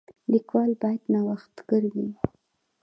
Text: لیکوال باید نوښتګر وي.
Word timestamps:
لیکوال 0.31 0.71
باید 0.81 1.01
نوښتګر 1.13 1.83
وي. 1.93 2.09